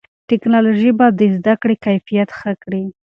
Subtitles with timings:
[0.29, 2.83] ټیکنالوژي به د زده کړې کیفیت ښه کړي.